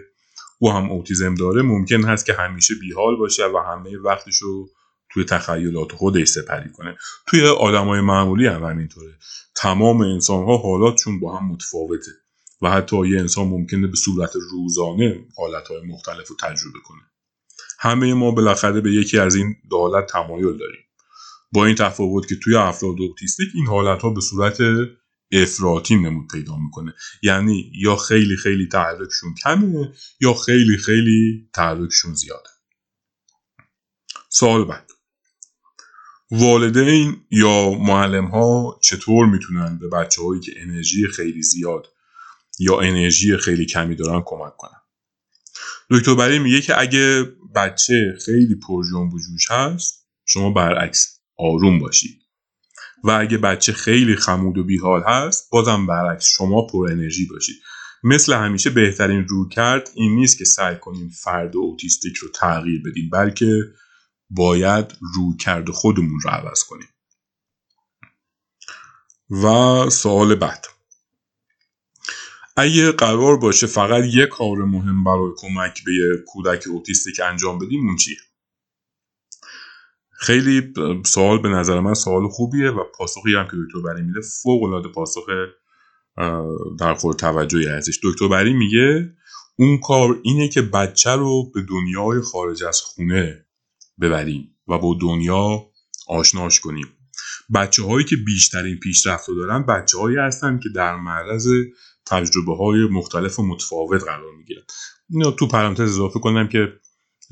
او 0.59 0.73
هم 0.73 0.91
اوتیزم 0.91 1.35
داره 1.35 1.63
ممکن 1.63 2.05
هست 2.05 2.27
که 2.27 2.33
همیشه 2.33 2.75
بیحال 2.75 3.17
باشه 3.17 3.45
و 3.47 3.59
همه 3.59 3.99
وقتش 3.99 4.37
رو 4.37 4.71
توی 5.13 5.25
تخیلات 5.25 5.93
خودش 5.93 6.29
سپری 6.29 6.71
کنه. 6.71 6.97
توی 7.27 7.47
آدمای 7.47 8.01
معمولی 8.01 8.47
هم 8.47 8.65
همینطوره. 8.65 9.19
تمام 9.55 10.01
انسان 10.01 10.45
ها 10.45 10.57
حالاتشون 10.57 11.21
با 11.21 11.39
هم 11.39 11.49
متفاوته 11.49 12.11
و 12.63 12.71
حتی 12.71 13.09
یه 13.09 13.21
انسان 13.21 13.49
ممکنه 13.49 13.87
به 13.87 13.97
صورت 13.97 14.33
روزانه 14.51 15.25
حالتهای 15.37 15.81
مختلف 15.87 16.29
رو 16.29 16.37
تجربه 16.41 16.79
کنه. 16.85 17.03
همه 17.79 18.15
ما 18.15 18.31
بالاخره 18.31 18.81
به 18.81 18.93
یکی 18.93 19.19
از 19.19 19.35
این 19.35 19.55
حالت 19.71 20.07
تمایل 20.07 20.59
داریم. 20.59 20.83
با 21.53 21.67
این 21.67 21.75
تفاوت 21.75 22.29
که 22.29 22.37
توی 22.37 22.57
افراد 22.57 22.95
اوتیستیک 23.01 23.49
این 23.55 23.67
حالت 23.67 24.03
ها 24.03 24.11
به 24.11 24.21
صورت 24.21 24.59
افراطی 25.33 25.97
نمود 25.97 26.29
پیدا 26.33 26.57
می‌کنه. 26.57 26.95
یعنی 27.23 27.73
یا 27.75 27.97
خیلی 27.97 28.37
خیلی 28.37 28.69
تحرکشون 28.69 29.35
کمه 29.45 29.93
یا 30.21 30.35
خیلی 30.35 30.77
خیلی 30.77 31.51
تحرکشون 31.55 32.15
زیاده. 32.15 32.51
سوال 34.29 34.65
بعد. 34.65 34.92
والدین 36.35 37.17
یا 37.31 37.71
معلم 37.71 38.25
ها 38.25 38.81
چطور 38.83 39.27
می‌تونن 39.27 39.79
به 39.79 39.89
بچه 39.89 40.23
هایی 40.23 40.41
که 40.41 40.53
انرژی 40.57 41.07
خیلی 41.07 41.43
زیاد 41.43 41.87
یا 42.59 42.81
انرژی 42.81 43.37
خیلی 43.37 43.67
کمی 43.67 43.95
دارن 43.95 44.23
کمک 44.27 44.57
کنن؟ 44.57 44.81
دکتر 45.91 46.15
بری 46.15 46.39
میگه 46.39 46.61
که 46.61 46.81
اگه 46.81 47.25
بچه 47.55 48.19
خیلی 48.25 48.55
پر 48.55 48.85
جنب 48.93 49.11
جوش 49.11 49.51
هست 49.51 50.07
شما 50.27 50.51
برعکس 50.51 51.21
آروم 51.39 51.79
باشید. 51.79 52.19
و 53.05 53.11
اگه 53.11 53.39
بچه 53.39 53.73
خیلی 53.73 54.17
خمود 54.17 54.59
و 54.59 54.65
بیحال 54.65 55.03
هست 55.03 55.49
بازم 55.51 55.87
برعکس 55.87 56.27
شما 56.27 56.67
پر 56.67 56.89
انرژی 56.91 57.27
باشید. 57.27 57.57
مثل 58.05 58.33
همیشه 58.35 58.71
بهترین 58.71 59.29
رو 59.29 59.49
کرد 59.49 59.91
این 59.95 60.15
نیست 60.15 60.39
که 60.39 60.45
سعی 60.45 60.77
کنیم 60.77 61.09
فرد 61.09 61.57
اوتیستیک 61.57 62.17
رو 62.17 62.29
تغییر 62.29 62.83
بدیم 62.83 63.11
بلکه 63.13 63.73
باید 64.37 64.97
رو 65.15 65.37
کرد 65.37 65.71
خودمون 65.71 66.21
رو 66.25 66.31
عوض 66.31 66.65
کنیم. 66.65 66.89
و 69.31 69.91
سوال 69.91 70.35
بعد. 70.35 70.67
اگه 72.57 72.93
قرار 72.93 73.37
باشه 73.37 73.67
فقط 73.67 74.05
یه 74.05 74.27
کار 74.27 74.57
مهم 74.57 75.05
برای 75.05 75.31
کمک 75.37 75.85
به 75.85 75.93
یه 75.93 76.25
کودک 76.27 76.65
اوتیستیک 76.69 77.21
انجام 77.25 77.59
بدیم 77.59 77.87
اون 77.87 77.97
چیه؟ 77.97 78.17
خیلی 80.11 80.73
سوال 81.07 81.39
به 81.43 81.49
نظر 81.49 81.81
من 81.81 81.95
سوال 81.95 82.29
خوبیه 82.29 82.71
و 82.71 82.85
پاسخی 82.85 83.35
هم 83.35 83.45
که 83.45 83.57
دکتر 83.67 83.81
بری 83.89 84.03
میده 84.03 84.21
فوق 84.43 84.63
العاده 84.63 84.89
پاسخ 84.89 85.27
در 86.79 86.95
خور 86.95 87.15
توجهی 87.15 87.69
ازش. 87.69 88.01
دکتر 88.03 88.29
بری 88.29 88.53
میگه 88.53 89.17
اون 89.57 89.79
کار 89.79 90.21
اینه 90.23 90.49
که 90.49 90.63
بچه 90.63 91.11
رو 91.11 91.51
به 91.55 91.63
دنیای 91.63 92.21
خارج 92.21 92.65
از 92.65 92.81
خونه 92.81 93.47
ببریم 94.03 94.57
و 94.69 94.79
با 94.79 94.99
دنیا 95.01 95.67
آشناش 96.09 96.61
کنیم. 96.61 96.87
بچه 97.55 97.83
هایی 97.83 98.07
که 98.07 98.17
بیشترین 98.17 98.79
پیشرفت 98.79 99.29
رو 99.29 99.35
دارن 99.35 99.67
بچه 99.67 99.99
هایی 99.99 100.17
هستن 100.17 100.61
که 100.63 100.69
در 100.75 100.97
معرض 100.97 101.49
تجربه 102.07 102.57
های 102.57 102.89
مختلف 102.91 103.39
و 103.39 103.43
متفاوت 103.43 104.03
قرار 104.05 104.37
می‌گیرن. 104.39 104.63
اینو 105.11 105.31
تو 105.31 105.47
پرانتز 105.47 105.81
اضافه 105.81 106.21
کنم 106.21 106.49
که 106.49 106.73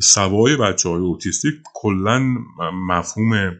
سوای 0.02 0.56
بچه 0.56 0.88
های 0.88 1.00
اوتیستیک 1.00 1.54
کلا 1.74 2.18
مفهوم 2.88 3.58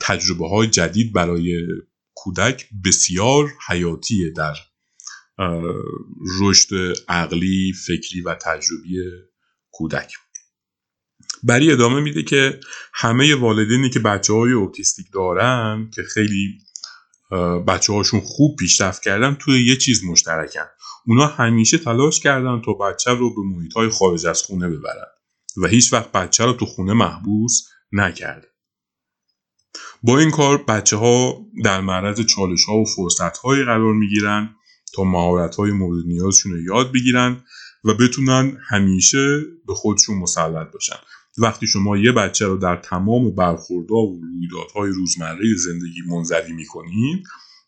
تجربه 0.00 0.48
های 0.48 0.68
جدید 0.68 1.12
برای 1.12 1.66
کودک 2.14 2.68
بسیار 2.84 3.52
حیاتیه 3.68 4.30
در 4.30 4.54
رشد 6.40 6.68
عقلی، 7.08 7.72
فکری 7.86 8.20
و 8.20 8.34
تجربی 8.34 8.98
کودک. 9.70 10.12
بری 11.42 11.72
ادامه 11.72 12.00
میده 12.00 12.22
که 12.22 12.60
همه 12.94 13.34
والدینی 13.34 13.90
که 13.90 13.98
بچه 13.98 14.32
های 14.32 14.52
اوتیستیک 14.52 15.06
دارن 15.12 15.90
که 15.94 16.02
خیلی 16.02 16.58
بچه 17.66 17.92
هاشون 17.92 18.20
خوب 18.20 18.56
پیشرفت 18.56 19.02
کردن 19.02 19.34
توی 19.34 19.66
یه 19.66 19.76
چیز 19.76 20.04
مشترکن 20.04 20.66
اونا 21.06 21.26
همیشه 21.26 21.78
تلاش 21.78 22.20
کردن 22.20 22.62
تا 22.64 22.72
بچه 22.72 23.10
رو 23.10 23.34
به 23.34 23.40
محیط 23.42 23.72
های 23.72 23.88
خارج 23.88 24.26
از 24.26 24.42
خونه 24.42 24.68
ببرن 24.68 25.06
و 25.56 25.66
هیچ 25.66 25.92
وقت 25.92 26.12
بچه 26.12 26.44
رو 26.44 26.52
تو 26.52 26.66
خونه 26.66 26.92
محبوس 26.92 27.62
نکرد. 27.92 28.46
با 30.02 30.18
این 30.18 30.30
کار 30.30 30.62
بچه 30.62 30.96
ها 30.96 31.46
در 31.64 31.80
معرض 31.80 32.20
چالش 32.20 32.64
ها 32.64 32.74
و 32.74 32.84
فرصت 32.84 33.38
هایی 33.38 33.64
قرار 33.64 33.94
می 33.94 34.08
گیرن 34.08 34.56
تا 34.94 35.04
مهارت 35.04 35.56
های 35.56 35.70
مورد 35.70 36.06
نیازشون 36.06 36.52
رو 36.52 36.62
یاد 36.62 36.92
بگیرن 36.92 37.44
و 37.84 37.94
بتونن 37.94 38.58
همیشه 38.68 39.40
به 39.66 39.74
خودشون 39.74 40.18
مسلط 40.18 40.72
باشن 40.72 40.96
وقتی 41.38 41.66
شما 41.66 41.98
یه 41.98 42.12
بچه 42.12 42.46
رو 42.46 42.56
در 42.56 42.76
تمام 42.76 43.34
برخوردها 43.34 43.96
و 43.96 44.20
رویدادهای 44.22 44.90
روزمره 44.90 45.56
زندگی 45.56 46.02
منزوی 46.06 46.52
می‌کنید 46.52 47.24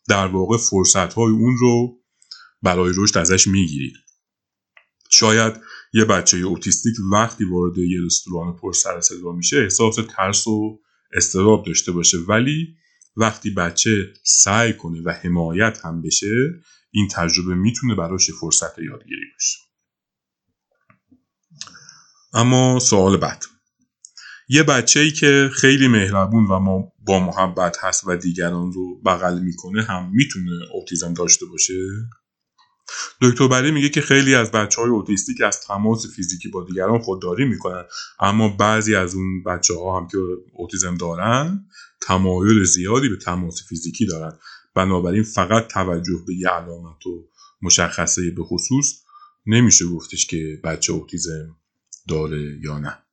در 0.09 0.27
واقع 0.27 0.57
فرصت 0.57 1.13
های 1.13 1.31
اون 1.31 1.57
رو 1.57 1.99
برای 2.61 2.93
رشد 2.97 3.17
ازش 3.17 3.47
می‌گیرید. 3.47 3.93
شاید 5.09 5.53
یه 5.93 6.05
بچه 6.05 6.37
اوتیستیک 6.37 6.95
وقتی 7.11 7.45
وارد 7.45 7.77
یه 7.77 8.01
رستوران 8.05 8.55
پر 8.55 8.73
سر 8.73 9.01
صدا 9.01 9.31
میشه 9.31 9.57
احساس 9.57 9.95
ترس 10.09 10.47
و 10.47 10.79
استراب 11.13 11.65
داشته 11.65 11.91
باشه 11.91 12.17
ولی 12.17 12.75
وقتی 13.17 13.49
بچه 13.49 14.13
سعی 14.23 14.73
کنه 14.73 15.01
و 15.01 15.09
حمایت 15.09 15.79
هم 15.83 16.01
بشه 16.01 16.53
این 16.91 17.07
تجربه 17.07 17.55
می‌تونه 17.55 17.95
براش 17.95 18.31
فرصت 18.31 18.79
یادگیری 18.79 19.25
باشه. 19.33 19.57
اما 22.33 22.79
سوال 22.79 23.17
بعد. 23.17 23.43
یه 24.49 24.63
بچه 24.63 24.99
ای 24.99 25.11
که 25.11 25.49
خیلی 25.53 25.87
مهربون 25.87 26.45
و 26.45 26.59
ما 26.59 26.91
با 27.07 27.19
محبت 27.19 27.77
هست 27.81 28.07
و 28.07 28.15
دیگران 28.15 28.71
رو 28.71 29.01
بغل 29.01 29.39
می‌کنه 29.39 29.83
هم 29.83 30.11
می‌تونه 30.13 30.51
اوتیزم 30.73 31.13
داشته 31.13 31.45
باشه؟ 31.45 31.73
دکتر 33.21 33.47
بری 33.47 33.71
میگه 33.71 33.89
که 33.89 34.01
خیلی 34.01 34.35
از 34.35 34.51
بچه 34.51 34.81
های 34.81 34.89
اوتیستیک 34.89 35.41
از 35.41 35.61
تماس 35.61 36.05
فیزیکی 36.15 36.49
با 36.49 36.63
دیگران 36.63 36.99
خودداری 36.99 37.45
می‌کنن 37.45 37.83
اما 38.19 38.49
بعضی 38.49 38.95
از 38.95 39.15
اون 39.15 39.43
بچه 39.43 39.73
ها 39.73 39.99
هم 39.99 40.07
که 40.07 40.17
اوتیزم 40.53 40.95
دارن 40.95 41.65
تمایل 42.01 42.63
زیادی 42.63 43.09
به 43.09 43.17
تماس 43.17 43.67
فیزیکی 43.69 44.05
دارن. 44.05 44.37
بنابراین 44.75 45.23
فقط 45.23 45.67
توجه 45.67 46.23
به 46.27 46.35
یه 46.35 46.49
علامت 46.49 47.07
و 47.07 47.29
مشخصه 47.61 48.31
به 48.31 48.43
خصوص 48.43 48.93
نمیشه 49.45 49.85
گفتش 49.85 50.25
که 50.25 50.61
بچه 50.63 50.93
اوتیزم 50.93 51.55
داره 52.07 52.59
یا 52.63 52.79
نه. 52.79 53.04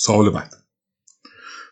سوال 0.00 0.30
بعد. 0.30 0.54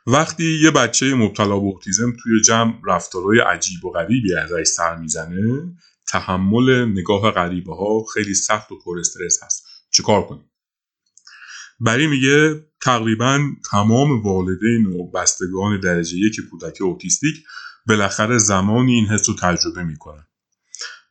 وقتی 0.06 0.58
یه 0.62 0.70
بچه 0.70 1.14
مبتلا 1.14 1.58
به 1.58 1.66
اوتیزم 1.66 2.16
توی 2.23 2.40
جمع 2.40 2.75
رفتارهای 2.87 3.40
عجیب 3.40 3.85
و 3.85 3.90
غریبی 3.90 4.35
ازش 4.35 4.66
سر 4.66 4.97
می‌زنه 4.97 5.76
تحمل 6.08 6.85
نگاه 6.85 7.30
غریبه 7.30 7.76
ها 7.76 8.04
خیلی 8.14 8.35
سخت 8.35 8.73
و 8.73 8.78
پر 8.85 8.99
استرس 8.99 9.42
هست. 9.42 9.64
چیکار 9.90 10.26
کنیم؟ 10.26 10.50
بری 11.80 12.06
میگه 12.06 12.64
تقریبا 12.82 13.40
تمام 13.70 14.23
والدین 14.23 14.87
و 14.87 15.11
بستگان 15.11 15.80
درجه 15.80 16.16
یک 16.16 16.40
کودک 16.50 16.78
اوتیستیک 16.80 17.37
بالاخره 17.87 18.38
زمانی 18.38 18.94
این 18.94 19.06
حس 19.06 19.28
رو 19.28 19.35
تجربه 19.35 19.82
می‌کنن. 19.82 20.26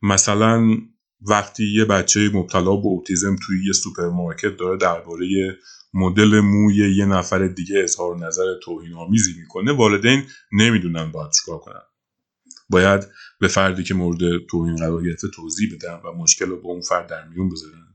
مثلا 0.02 0.78
وقتی 1.22 1.74
یه 1.74 1.86
بچه 1.86 2.30
مبتلا 2.34 2.76
به 2.76 2.88
اوتیزم 2.88 3.36
توی 3.46 3.66
یه 3.66 3.74
سوپرمارکت 3.74 4.58
داره 4.58 4.78
درباره 4.78 5.58
مدل 5.94 6.40
موی 6.40 6.76
یه 6.76 7.06
نفر 7.06 7.48
دیگه 7.48 7.80
اظهار 7.84 8.18
نظر 8.18 8.46
توهین 8.64 8.94
آمیزی 8.94 9.34
می‌کنه 9.40 9.72
والدین 9.72 10.24
نمی‌دونن 10.52 11.12
باید 11.12 11.32
چیکار 11.32 11.58
کنن. 11.58 11.82
باید 12.70 13.08
به 13.40 13.48
فردی 13.48 13.84
که 13.84 13.94
مورد 13.94 14.20
توهین 14.50 14.76
قرار 14.76 15.04
گرفته 15.04 15.28
توضیح 15.28 15.70
بدن 15.76 16.00
و 16.06 16.14
مشکل 16.14 16.46
رو 16.46 16.62
به 16.62 16.68
اون 16.68 16.82
فرد 16.82 17.08
در 17.08 17.28
میون 17.28 17.50
بذارن. 17.50 17.88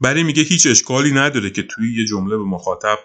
برای 0.00 0.22
میگه 0.22 0.42
هیچ 0.42 0.66
اشکالی 0.66 1.12
نداره 1.12 1.50
که 1.50 1.62
توی 1.62 1.94
یه 1.96 2.04
جمله 2.04 2.36
به 2.36 2.44
مخاطب 2.44 2.98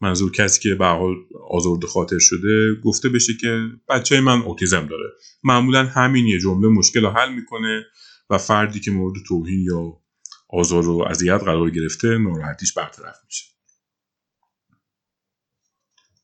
منظور 0.00 0.32
کسی 0.32 0.60
که 0.60 0.74
به 0.74 0.86
حال 0.86 1.14
آزرده 1.50 1.86
خاطر 1.86 2.18
شده 2.18 2.74
گفته 2.84 3.08
بشه 3.08 3.32
که 3.40 3.68
بچه 3.88 4.20
من 4.20 4.42
اوتیزم 4.42 4.86
داره. 4.86 5.12
معمولا 5.44 5.84
همین 5.84 6.26
یه 6.26 6.38
جمله 6.38 6.68
مشکل 6.68 7.00
رو 7.00 7.10
حل 7.10 7.34
می‌کنه. 7.34 7.84
و 8.30 8.38
فردی 8.38 8.80
که 8.80 8.90
مورد 8.90 9.22
توهین 9.28 9.60
یا 9.60 10.00
آزار 10.48 10.88
و 10.88 11.04
اذیت 11.10 11.40
قرار 11.44 11.70
گرفته 11.70 12.18
ناراحتیش 12.18 12.72
برطرف 12.72 13.16
میشه. 13.24 13.44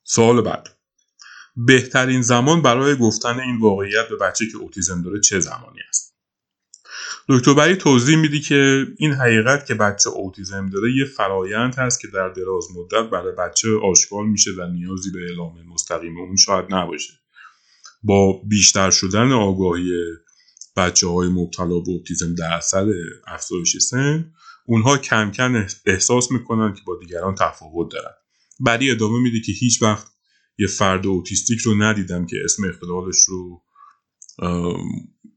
سوال 0.05 0.41
بعد. 0.41 0.69
بهترین 1.57 2.23
زمان 2.23 2.63
برای 2.63 2.97
گفتن 2.97 3.41
این 3.41 3.59
واقعیت 3.59 4.09
به 4.09 4.17
بچه 4.17 4.47
که 4.47 4.57
اوتیزم 4.57 5.03
داره 5.03 5.21
چه 5.21 5.41
زمانی 5.41 5.81
است؟ 5.89 6.15
دکتر 7.29 7.55
بری 7.55 7.77
توضیح 7.77 8.17
میدی 8.17 8.41
که 8.41 8.87
این 8.99 9.13
حقیقت 9.13 9.67
که 9.67 9.75
بچه 9.75 10.11
اوتیزم 10.11 10.71
داره 10.71 10.93
یه 10.93 11.05
فرایند 11.05 11.75
هست 11.75 12.01
که 12.01 12.09
در 12.09 12.29
دراز 12.29 12.65
مدت 12.77 13.11
برای 13.11 13.35
بچه 13.35 13.69
آشکار 13.83 14.25
میشه 14.25 14.51
و 14.59 14.67
نیازی 14.67 15.11
به 15.11 15.19
اعلام 15.29 15.63
مستقیم 15.63 16.19
اون 16.19 16.37
شاید 16.37 16.65
نباشه. 16.71 17.13
با 18.03 18.41
بیشتر 18.49 18.91
شدن 18.91 19.33
آگاهی 19.33 19.91
بچه 20.77 21.09
های 21.09 21.29
مبتلا 21.29 21.81
به 21.81 21.91
اوتیزم 21.91 22.35
در 22.35 22.53
اثر 22.53 22.93
افزایش 23.27 23.77
سن 23.77 24.33
اونها 24.67 24.99
کم 24.99 25.31
کم 25.31 25.67
احساس 25.87 26.31
می‌کنن 26.31 26.75
که 26.75 26.81
با 26.87 26.99
دیگران 27.01 27.35
تفاوت 27.35 27.93
دارن. 27.93 28.15
بعدی 28.61 28.91
ادامه 28.91 29.19
میده 29.23 29.41
که 29.41 29.53
هیچ 29.53 29.83
وقت 29.83 30.07
یه 30.59 30.67
فرد 30.67 31.07
اوتیستیک 31.07 31.61
رو 31.61 31.75
ندیدم 31.83 32.27
که 32.27 32.37
اسم 32.45 32.69
اختلالش 32.69 33.17
رو 33.29 33.63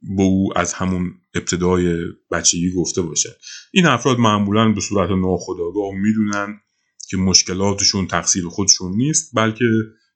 به 0.01 0.23
او 0.23 0.49
از 0.55 0.73
همون 0.73 1.13
ابتدای 1.33 1.97
بچگی 2.31 2.71
گفته 2.71 3.01
باشه. 3.01 3.37
این 3.71 3.85
افراد 3.85 4.19
معمولا 4.19 4.71
به 4.71 4.81
صورت 4.81 5.09
ناخودآگاه 5.09 5.91
می‌دونن 5.93 6.61
که 7.09 7.17
مشکلاتشون 7.17 8.07
تقصیر 8.07 8.45
خودشون 8.45 8.97
نیست 8.97 9.31
بلکه 9.35 9.65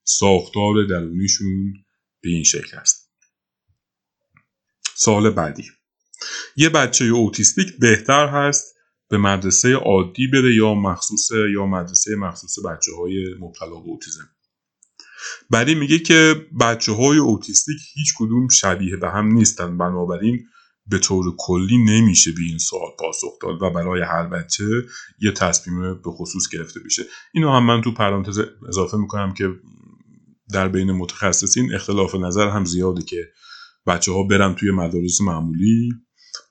ساختار 0.04 0.86
درونیشون 0.90 1.74
به 2.22 2.30
این 2.30 2.44
شکل 2.44 2.78
است. 2.78 3.00
سال 5.03 5.29
بعدی. 5.29 5.63
یه 6.55 6.70
بچه 6.70 7.05
اوتیستیک 7.05 7.77
بهتر 7.79 8.27
هست 8.27 8.75
به 9.10 9.17
مدرسه 9.17 9.74
عادی 9.74 10.27
بره 10.27 10.55
یا 10.55 10.74
مخصوص 10.74 11.31
یا 11.53 11.65
مدرسه 11.65 12.15
مخصوص 12.15 12.65
بچه 12.65 12.91
های 12.98 13.25
مبتلا 13.39 13.79
به 13.79 13.89
اوتیزم. 13.89 14.29
بعدی 15.50 15.75
میگه 15.75 16.00
که 16.00 16.36
بچه 16.60 16.91
های 16.91 17.17
اوتیستیک 17.17 17.77
هیچ 17.93 18.13
کدوم 18.17 18.48
شبیه 18.48 18.98
به 18.98 19.10
هم 19.10 19.27
نیستن. 19.27 19.77
بنابراین 19.77 20.46
به 20.88 21.00
طور 21.00 21.36
کلی 21.38 21.77
نمیشه 21.77 22.31
به 22.31 22.41
این 22.41 22.58
سوال 22.58 22.91
پاسخ 23.00 23.39
داد 23.41 23.62
و 23.62 23.70
برای 23.70 24.01
هر 24.01 24.27
بچه 24.27 24.63
یه 25.20 25.31
تصمیم 25.31 25.93
به 25.93 26.12
خصوص 26.12 26.50
گرفته 26.50 26.79
بشه 26.79 27.03
اینو 27.34 27.51
هم 27.51 27.65
من 27.65 27.81
تو 27.81 27.91
پرانتز 27.93 28.39
اضافه 28.67 28.98
می‌کنم 28.98 29.34
که 29.34 29.50
در 30.53 30.67
بین 30.67 30.91
متخصصین 30.91 31.74
اختلاف 31.74 32.15
نظر 32.15 32.50
هم 32.50 32.65
زیاده 32.65 33.01
که 33.01 33.31
بچه 33.88 34.11
ها 34.11 34.23
برن 34.23 34.55
توی 34.55 34.71
مدارس 34.71 35.21
معمولی؟ 35.21 35.89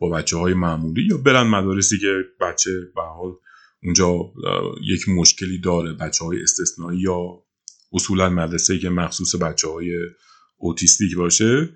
با 0.01 0.11
بچه 0.11 0.37
های 0.37 0.55
معمولی 0.55 1.07
یا 1.11 1.17
برن 1.17 1.43
مدارسی 1.43 1.99
که 1.99 2.25
بچه 2.41 2.71
به 2.95 3.03
حال 3.03 3.33
اونجا 3.83 4.33
یک 4.83 5.09
مشکلی 5.09 5.59
داره؟ 5.59 5.93
بچه 5.93 6.25
های 6.25 6.43
استثنایی 6.43 7.01
یا 7.01 7.43
اصولا 7.93 8.29
مدرسه 8.29 8.79
که 8.79 8.89
مخصوص 8.89 9.35
بچه 9.35 9.69
های 9.69 9.91
اوتیستیک 10.57 11.17
باشه؟ 11.17 11.75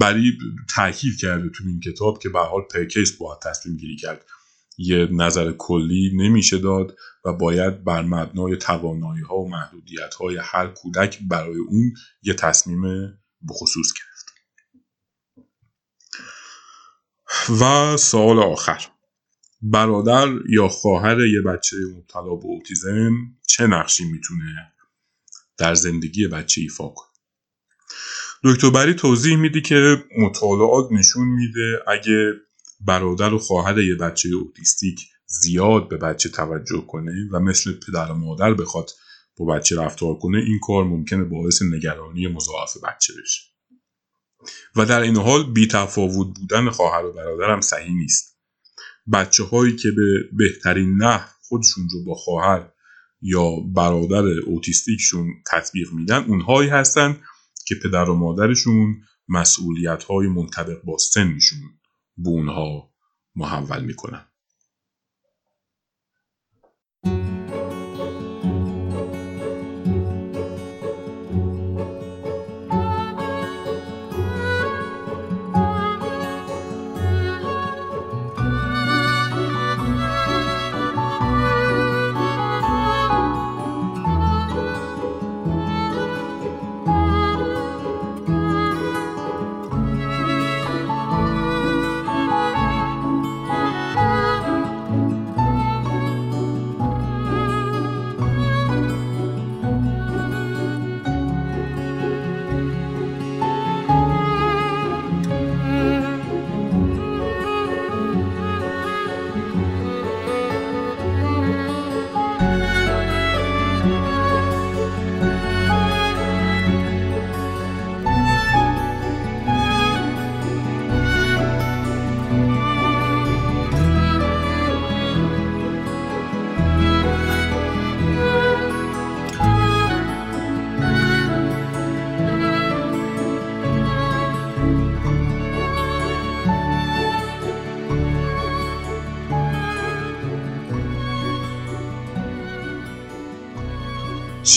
بری 0.00 0.38
تاکید 0.74 1.16
کرده 1.20 1.48
تو 1.48 1.64
این 1.66 1.80
کتاب 1.80 2.18
که 2.18 2.28
به 2.28 2.40
حال 2.40 2.62
per 2.74 2.90
case 2.90 3.12
باید 3.12 3.38
تصمیم 3.42 3.76
گیری 3.76 3.96
کرد. 3.96 4.24
یه 4.78 5.08
نظر 5.12 5.52
کلی 5.52 6.12
نمیشه 6.14 6.58
داد 6.58 6.96
و 7.24 7.32
باید 7.32 7.84
بر 7.84 8.02
مبنای 8.02 8.56
توانایی 8.56 9.22
ها 9.22 9.36
و 9.36 9.50
محدودیت 9.50 10.14
های 10.14 10.38
هر 10.42 10.66
کودک 10.66 11.18
برای 11.28 11.58
اون 11.68 11.92
یه 12.22 12.34
تصمیم 12.34 12.82
بخصوص 13.48 13.92
گرفت 13.92 14.09
و 17.60 17.96
سوال 17.96 18.38
آخر. 18.38 18.86
برادر 19.62 20.28
یا 20.48 20.68
خواهر 20.68 21.20
یه 21.20 21.40
بچه 21.40 21.76
مبتلا 21.96 22.34
به 22.34 22.46
اوتیزم 22.46 23.12
چه 23.46 23.66
نقشی 23.66 24.04
می‌تونه 24.04 24.72
در 25.58 25.74
زندگی 25.74 26.26
بچه 26.26 26.60
ایفا 26.60 26.88
کنه؟ 26.88 27.08
دکتر 28.44 28.70
بری 28.70 28.94
توضیح 28.94 29.36
میده 29.36 29.60
که 29.60 30.04
مطالعات 30.18 30.92
نشون 30.92 31.28
میده 31.28 31.78
اگه 31.86 32.32
برادر 32.80 33.34
و 33.34 33.38
خواهر 33.38 33.78
یه 33.78 33.94
بچه 33.94 34.28
اوتیستیک 34.28 35.00
زیاد 35.26 35.88
به 35.88 35.96
بچه 35.96 36.28
توجه 36.28 36.84
کنه 36.88 37.28
و 37.32 37.40
مثل 37.40 37.72
پدر 37.72 38.10
و 38.12 38.14
مادر 38.14 38.54
بخواد 38.54 38.90
با 39.36 39.44
بچه 39.46 39.76
رفتار 39.76 40.14
کنه 40.14 40.38
این 40.38 40.58
کار 40.66 40.84
ممکنه 40.84 41.24
باعث 41.24 41.62
نگرانی 41.62 42.26
مضاعف 42.26 42.76
بچه 42.76 43.12
بشه. 43.22 43.49
و 44.76 44.86
در 44.86 45.00
این 45.00 45.16
حال 45.16 45.52
بی 45.52 45.66
تفاوت 45.66 46.38
بودن 46.38 46.70
خواهر 46.70 47.04
و 47.04 47.12
برادر 47.12 47.50
هم 47.50 47.60
صحیح 47.60 47.94
نیست. 47.94 48.38
بچه 49.12 49.44
هایی 49.44 49.76
که 49.76 49.88
به 49.90 50.28
بهترین 50.32 50.96
نه 50.96 51.24
خودشون 51.42 51.88
رو 51.92 52.04
با 52.04 52.14
خواهر 52.14 52.72
یا 53.22 53.50
برادر 53.74 54.24
اوتیستیکشون 54.46 55.28
تطبیق 55.50 55.92
میدن 55.92 56.24
اونهایی 56.24 56.68
هستن 56.68 57.20
که 57.66 57.74
پدر 57.74 58.10
و 58.10 58.14
مادرشون 58.14 59.02
مسئولیت 59.28 60.04
های 60.04 60.26
منطبق 60.26 60.82
با 60.84 60.98
سنشون 60.98 61.58
به 62.16 62.28
اونها 62.28 62.90
محول 63.36 63.84
می‌کنن. 63.84 64.24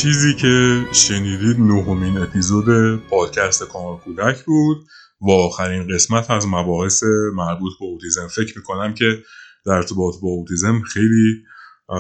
چیزی 0.04 0.34
که 0.34 0.86
شنیدید 0.92 1.60
نهمین 1.60 2.18
اپیزود 2.18 2.96
پادکست 3.10 3.64
کامل 3.64 4.00
کودک 4.00 4.44
بود 4.46 4.78
و 5.22 5.32
آخرین 5.32 5.88
قسمت 5.94 6.32
از 6.32 6.48
مباحث 6.48 7.04
مربوط 7.36 7.74
به 7.80 7.86
اوتیزم. 7.86 8.28
فکر 8.28 8.58
می‌کنم 8.58 8.94
که 8.94 9.24
در 9.66 9.72
ارتباط 9.72 10.16
با 10.22 10.30
اوتیزم 10.30 10.82
خیلی 10.82 11.44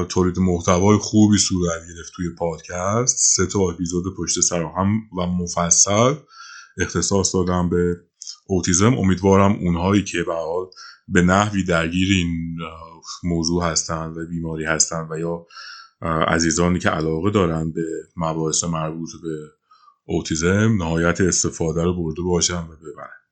تولید 0.09 0.39
محتوای 0.39 0.97
خوبی 0.97 1.37
صورت 1.37 1.81
گرفت 1.87 2.11
توی 2.15 2.29
پادکست. 2.39 3.17
سه 3.17 3.45
تا 3.45 3.59
اپیزود 3.59 4.15
پشت 4.17 4.39
سر 4.39 4.63
هم 4.63 5.01
و 5.17 5.25
مفصل 5.25 6.15
اختصاص 6.77 7.35
دادم 7.35 7.69
به 7.69 7.95
اوتیزم. 8.47 8.93
امیدوارم 8.93 9.51
اونهایی 9.51 10.03
که 10.03 10.23
به 10.23 10.33
به 11.07 11.21
نحوی 11.21 11.63
درگیر 11.63 12.07
این 12.11 12.57
موضوع 13.23 13.63
هستن 13.63 14.07
و 14.07 14.25
بیماری 14.29 14.65
هستن 14.65 15.07
و 15.09 15.19
یا 15.19 15.45
عزیزانی 16.03 16.79
که 16.79 16.89
علاقه 16.89 17.31
دارن 17.31 17.71
به 17.71 17.85
مباحث 18.15 18.63
مربوط 18.63 19.09
به 19.23 19.49
اوتیزم 20.05 20.75
نهایت 20.77 21.21
استفاده 21.21 21.83
رو 21.83 21.93
برده 22.03 22.21
باشن 22.21 22.59
و 22.59 22.75
ببرن. 22.75 23.23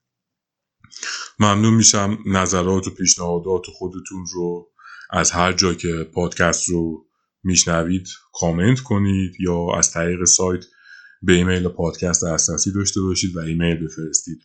ممنون 1.38 1.74
میشم 1.74 2.18
نظرات 2.26 2.86
و 2.86 2.90
پیشنهادات 2.90 3.66
خودتون 3.66 4.26
رو 4.32 4.68
از 5.10 5.30
هر 5.30 5.52
جا 5.52 5.74
که 5.74 6.10
پادکست 6.14 6.68
رو 6.68 7.06
میشنوید 7.44 8.08
کامنت 8.32 8.80
کنید 8.80 9.40
یا 9.40 9.66
از 9.78 9.90
طریق 9.90 10.24
سایت 10.24 10.64
به 11.22 11.32
ایمیل 11.32 11.68
پادکست 11.68 12.24
دسترسی 12.24 12.72
داشته 12.72 13.00
باشید 13.00 13.36
و 13.36 13.40
ایمیل 13.40 13.84
بفرستید. 13.84 14.42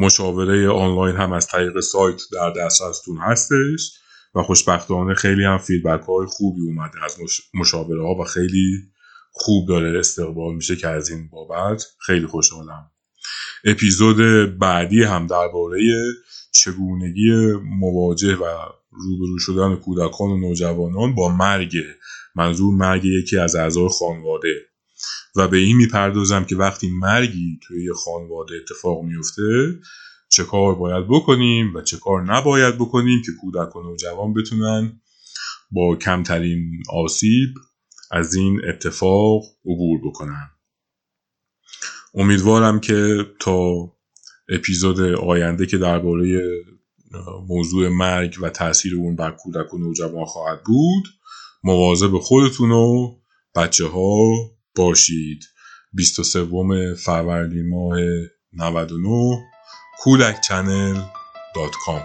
مشاوره 0.00 0.68
آنلاین 0.68 1.16
هم 1.16 1.32
از 1.32 1.46
طریق 1.46 1.80
سایت 1.80 2.20
در 2.32 2.50
دسترستون 2.50 3.18
هستش. 3.18 3.98
و 4.34 4.42
خوشبختانه 4.42 5.14
خیلی 5.14 5.44
هم 5.44 5.58
فیدبک 5.58 6.02
های 6.02 6.26
خوبی 6.26 6.60
اومده 6.62 7.04
از 7.04 7.18
مشاوره 7.54 8.02
ها 8.02 8.14
و 8.14 8.24
خیلی 8.24 8.92
خوب 9.32 9.68
داره 9.68 9.98
استقبال 9.98 10.54
میشه 10.54 10.76
که 10.76 10.88
از 10.88 11.10
این 11.10 11.28
بابت. 11.28 11.84
خیلی 12.06 12.26
خوشحالم. 12.26 12.90
اپیزود 13.64 14.16
بعدی 14.58 15.02
هم 15.02 15.26
درباره 15.26 15.80
چگونگی 16.52 17.30
مواجه 17.80 18.36
و 18.36 18.44
روبرو 18.90 19.38
شدن 19.38 19.76
کودکان 19.76 20.30
و 20.30 20.38
نوجوانان 20.38 21.14
با 21.14 21.28
مرگ 21.28 21.76
منظور 22.34 22.74
مرگ 22.74 23.04
یکی 23.04 23.38
از 23.38 23.56
اعضای 23.56 23.88
خانواده. 23.98 24.54
و 25.36 25.48
به 25.48 25.56
این 25.56 25.76
می‌پردازم 25.76 26.44
که 26.44 26.56
وقتی 26.56 26.90
مرگی 26.90 27.58
توی 27.62 27.84
یه 27.84 27.92
خانواده 27.92 28.54
اتفاق 28.54 29.02
میفته 29.02 29.78
چه 30.32 30.44
کار 30.44 30.74
باید 30.74 31.06
بکنیم 31.08 31.74
و 31.74 31.80
چه 31.80 31.96
کار 31.96 32.22
نباید 32.22 32.74
بکنیم 32.74 33.22
که 33.26 33.32
کودک 33.40 33.76
و 33.76 33.82
نوجوان 33.82 34.34
بتونن 34.34 35.00
با 35.70 35.96
کمترین 35.96 36.82
آسیب 36.90 37.48
از 38.10 38.34
این 38.34 38.60
اتفاق 38.68 39.42
عبور 39.64 40.00
بکنن. 40.04 40.50
امیدوارم 42.14 42.80
که 42.80 43.26
تا 43.40 43.92
اپیزود 44.48 45.00
آینده 45.00 45.66
که 45.66 45.78
درباره 45.78 46.42
موضوع 47.48 47.88
مرگ 47.88 48.36
و 48.40 48.50
تاثیر 48.50 48.96
اون 48.96 49.16
بر 49.16 49.30
کودک 49.30 49.74
و 49.74 49.78
نوجوان 49.78 50.24
خواهد 50.24 50.62
بود 50.64 51.04
مواظب 51.64 52.18
خودتون 52.18 52.70
و 52.70 53.16
بچه 53.54 53.86
ها 53.86 54.34
باشید 54.76 55.44
23 55.92 56.94
فروردین 56.94 57.68
ماه 57.68 57.98
99 58.52 59.51
کودک 60.04 60.40
چنل 60.40 61.02
دات 61.56 61.72
کام 61.86 62.02